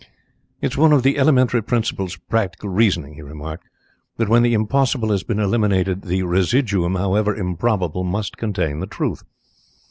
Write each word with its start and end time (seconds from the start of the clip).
"It 0.61 0.71
is 0.71 0.77
one 0.77 0.93
of 0.93 1.03
the 1.03 1.19
elementary 1.19 1.61
principles 1.61 2.15
of 2.15 2.27
practical 2.27 2.69
reasoning," 2.69 3.13
he 3.13 3.21
remarked, 3.21 3.67
"that 4.17 4.29
when 4.29 4.41
the 4.41 4.55
impossible 4.55 5.11
has 5.11 5.21
been 5.21 5.37
eliminated 5.37 6.01
the 6.01 6.23
residuum, 6.23 6.95
HOWEVER 6.95 7.35
IMPROBABLE, 7.35 8.03
must 8.03 8.35
contain 8.35 8.79
the 8.79 8.87
truth. 8.87 9.21